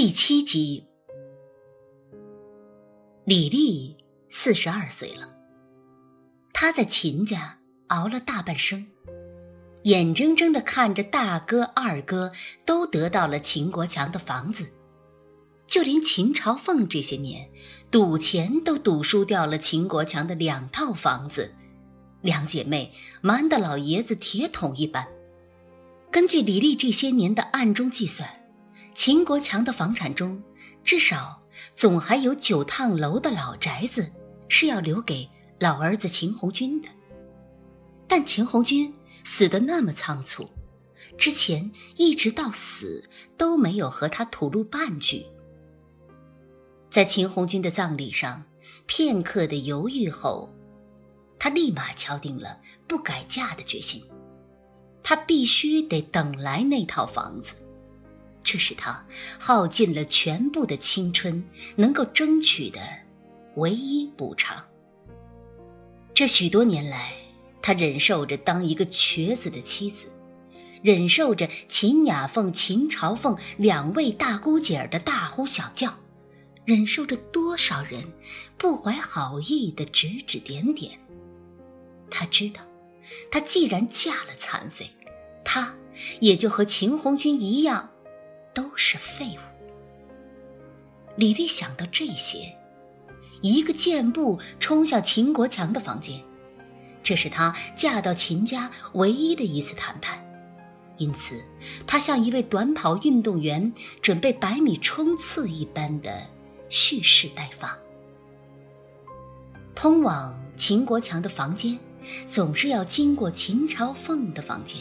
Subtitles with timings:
[0.00, 0.84] 第七集，
[3.24, 3.96] 李丽
[4.28, 5.28] 四十二岁了。
[6.52, 8.86] 她在秦家熬了大半生，
[9.82, 12.30] 眼睁睁的看着大哥、二哥
[12.64, 14.68] 都得到了秦国强的房子，
[15.66, 17.50] 就连秦朝凤这些年
[17.90, 21.52] 赌钱都赌输掉了秦国强的两套房子，
[22.20, 25.08] 两姐妹瞒得老爷子铁桶一般。
[26.08, 28.30] 根据李丽这些年的暗中计算。
[28.98, 30.42] 秦国强的房产中，
[30.82, 31.40] 至少
[31.72, 34.10] 总还有九趟楼的老宅子
[34.48, 35.30] 是要留给
[35.60, 36.88] 老儿子秦红军的。
[38.08, 38.92] 但秦红军
[39.22, 40.50] 死得那么仓促，
[41.16, 45.24] 之前一直到死都没有和他吐露半句。
[46.90, 48.42] 在秦红军的葬礼上，
[48.86, 50.52] 片刻的犹豫后，
[51.38, 54.02] 他立马敲定了不改嫁的决心。
[55.04, 57.54] 他必须得等来那套房子。
[58.42, 59.04] 这是他
[59.38, 61.44] 耗尽了全部的青春
[61.76, 62.80] 能够争取的
[63.56, 64.64] 唯一补偿。
[66.14, 67.12] 这许多年来，
[67.60, 70.08] 他忍受着当一个瘸子的妻子，
[70.82, 75.94] 忍受着秦雅凤、秦朝凤两位大姑姐儿的大呼小叫，
[76.64, 78.02] 忍受着多少人
[78.56, 80.98] 不怀好意的指指点点。
[82.10, 82.62] 他知道，
[83.30, 84.90] 他既然嫁了残废，
[85.44, 85.74] 他
[86.20, 87.90] 也就和秦红军一样。
[88.58, 89.40] 都是废物。
[91.16, 92.56] 李丽想到这些，
[93.40, 96.20] 一个箭步冲向秦国强的房间。
[97.00, 100.20] 这是她嫁到秦家唯一的一次谈判，
[100.96, 101.40] 因此
[101.86, 106.26] 她像一位短跑运动员准备百米冲刺一般的
[106.68, 107.78] 蓄势待发。
[109.72, 111.78] 通往秦国强的房间，
[112.28, 114.80] 总是要经过秦朝凤的房间。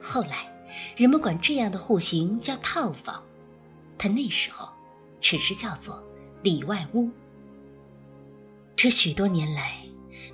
[0.00, 0.50] 后来。
[0.96, 3.22] 人们管这样的户型叫套房，
[3.96, 4.68] 但那时候
[5.20, 6.02] 只是叫做
[6.42, 7.10] 里外屋。
[8.76, 9.76] 这许多年来，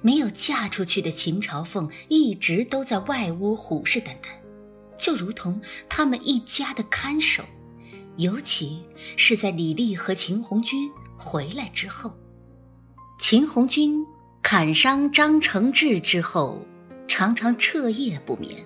[0.03, 4.29] 没有嫁出去的秦朝凤一直都在外屋虎视眈眈，
[4.97, 7.45] 就如同他们一家的看守。
[8.17, 8.83] 尤其
[9.17, 12.17] 是在李丽和秦红军回来之后，
[13.19, 14.07] 秦红军
[14.43, 16.63] 砍伤张承志之后，
[17.07, 18.65] 常常彻夜不眠。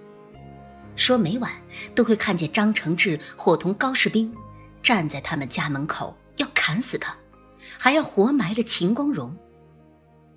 [1.01, 1.51] 说每晚
[1.95, 4.31] 都会看见张承志伙同高士兵
[4.83, 7.19] 站在他们家门口，要砍死他，
[7.79, 9.35] 还要活埋了秦光荣。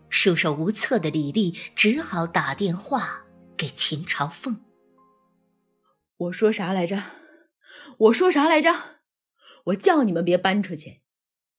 [0.10, 3.26] 束手无策的李丽只好打电话
[3.58, 4.62] 给秦朝凤。
[6.16, 7.04] 我说啥来着？
[7.98, 8.74] 我说啥来着？
[9.66, 11.02] 我叫你们别搬出去，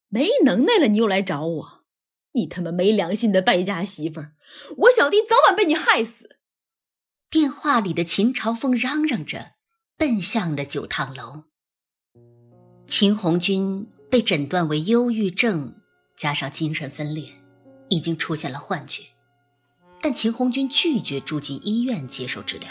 [0.09, 1.85] 没能耐了你又来找我，
[2.33, 4.33] 你他妈没良心的败家媳妇儿！
[4.79, 6.39] 我小弟早晚被你害死。
[7.35, 9.55] 电话里的秦朝凤嚷嚷着，
[9.97, 11.43] 奔向了九趟楼。
[12.87, 15.75] 秦红军被诊断为忧郁症，
[16.17, 17.29] 加上精神分裂，
[17.89, 19.03] 已经出现了幻觉。
[20.01, 22.71] 但秦红军拒绝住进医院接受治疗。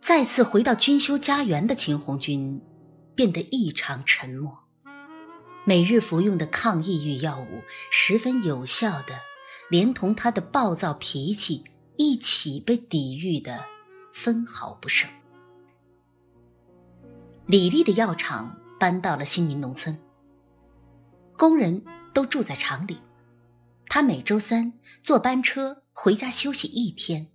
[0.00, 2.60] 再次回到军修家园的秦红军，
[3.14, 4.64] 变得异常沉默。
[5.64, 9.20] 每日服用的抗抑郁药物十分有效的，
[9.70, 11.62] 连同他的暴躁脾气。
[11.98, 13.64] 一起被抵御的
[14.14, 15.10] 分毫不剩。
[17.44, 19.98] 李丽的药厂搬到了新民农村，
[21.36, 22.98] 工人都住在厂里。
[23.88, 27.26] 他每周三坐班车回家休息一天。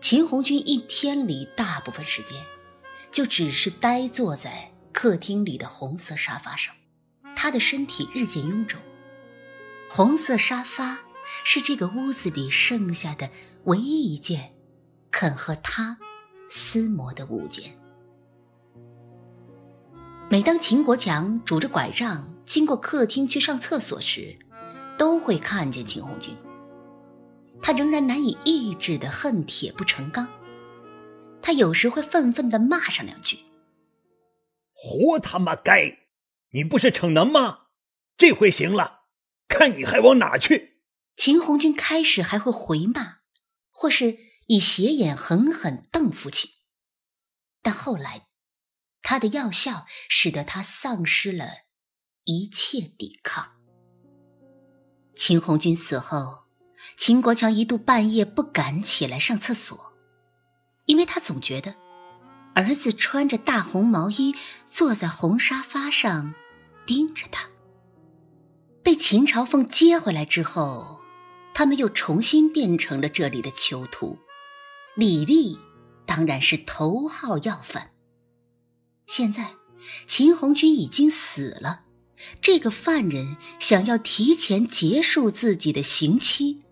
[0.00, 2.42] 秦红军一天里大部分时间，
[3.12, 6.74] 就只是呆坐在客厅里的红色沙发上，
[7.36, 8.80] 他的身体日渐臃肿。
[9.90, 11.00] 红色沙发
[11.44, 13.30] 是这个屋子里剩下的。
[13.64, 14.54] 唯一一件
[15.10, 15.98] 肯和他
[16.48, 17.78] 厮磨的物件。
[20.30, 24.38] 每当秦国强拄着拐杖经过客厅去上厕所时，
[24.96, 26.34] 都会看见秦红军。
[27.62, 30.26] 他仍然难以抑制的恨铁不成钢。
[31.42, 33.40] 他有时会愤愤的骂上两句
[34.72, 35.98] ：“活他妈该！
[36.52, 37.66] 你不是逞能吗？
[38.16, 39.00] 这回行了，
[39.48, 40.69] 看你还往哪去！”
[41.20, 43.18] 秦红军开始还会回骂。
[43.70, 46.50] 或是以斜眼狠狠瞪父亲，
[47.62, 48.26] 但后来，
[49.00, 51.46] 他的药效使得他丧失了
[52.24, 53.56] 一切抵抗。
[55.14, 56.44] 秦红军死后，
[56.98, 59.94] 秦国强一度半夜不敢起来上厕所，
[60.84, 61.74] 因为他总觉得
[62.54, 64.34] 儿子穿着大红毛衣
[64.66, 66.34] 坐在红沙发上
[66.86, 67.48] 盯着他。
[68.82, 70.99] 被秦朝凤接回来之后。
[71.60, 74.18] 他们又重新变成了这里的囚徒，
[74.96, 75.58] 李丽
[76.06, 77.90] 当然是头号要犯。
[79.06, 79.46] 现在
[80.06, 81.82] 秦红军已经死了，
[82.40, 86.62] 这个犯人想要提前结束自己的刑期，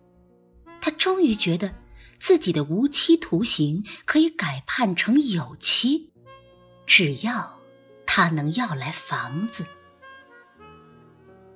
[0.81, 1.75] 他终于觉得
[2.19, 6.09] 自己的无期徒刑可以改判成有期，
[6.87, 7.59] 只要
[8.07, 9.67] 他能要来房子。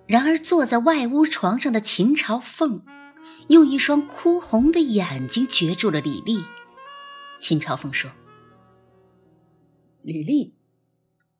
[0.05, 2.85] 然而，坐在外屋床上的秦朝凤，
[3.47, 6.43] 用一双哭红的眼睛攫住了李丽。
[7.39, 8.11] 秦朝凤说
[10.01, 10.53] ：“李丽，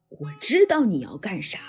[0.09, 1.59] 我知道你要干啥，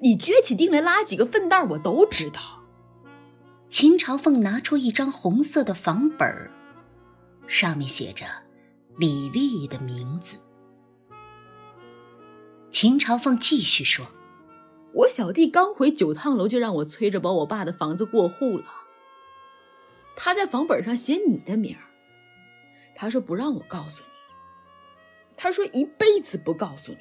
[0.00, 2.62] 你撅起腚来拉几个粪蛋，我都知道。”
[3.68, 6.50] 秦朝凤拿出一张红色的房本儿，
[7.46, 8.26] 上面写着
[8.96, 10.38] 李丽的名字。
[12.70, 14.06] 秦朝凤继续说。
[14.92, 18.64] 我小弟刚回九趟楼，就让我催着把我爸的房子过户了。
[20.16, 21.84] 他在房本上写你的名儿，
[22.94, 24.06] 他说不让我告诉你，
[25.36, 26.98] 他说一辈子不告诉你，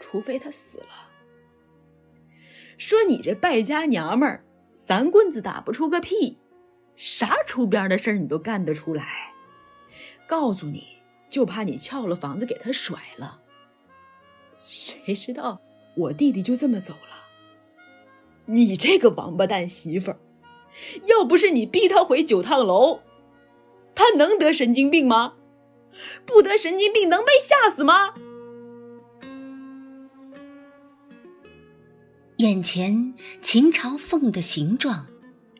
[0.00, 1.10] 除非他死了。
[2.78, 4.44] 说你这败家娘们儿，
[4.74, 6.38] 三棍子打不出个屁，
[6.96, 9.32] 啥出边的事儿你都干得出来。
[10.26, 13.42] 告诉你就怕你撬了房子给他甩了。
[14.64, 15.60] 谁知道？
[15.96, 17.28] 我弟弟就这么走了。
[18.46, 20.18] 你这个王八蛋媳妇儿，
[21.06, 23.00] 要不是你逼他回九趟楼，
[23.94, 25.34] 他能得神经病吗？
[26.26, 28.14] 不得神经病能被吓死吗？
[32.38, 35.06] 眼前秦朝凤的形状，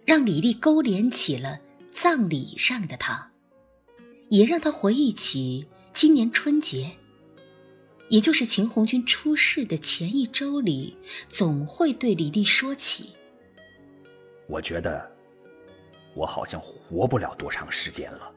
[0.05, 1.61] 让李丽勾连起了
[1.93, 3.31] 葬礼上的他，
[4.29, 6.97] 也让他回忆起今年春节。
[8.09, 10.97] 也就是秦红军出事的前一周里，
[11.29, 13.11] 总会对李丽说起。
[14.47, 15.11] 我觉得，
[16.15, 18.33] 我好像活不了多长时间了。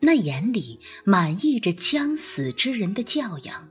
[0.00, 3.68] 那眼里满溢着将死之人的教养，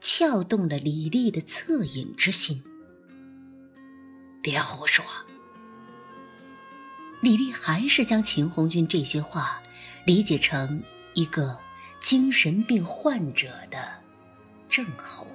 [0.00, 2.62] 撬动了李丽的恻隐之心。
[4.42, 5.04] 别胡说！
[7.20, 9.62] 李丽还是将秦红军这些话
[10.04, 10.82] 理解成
[11.14, 11.58] 一个
[12.00, 14.02] 精神病患者的。
[14.68, 15.26] 症候。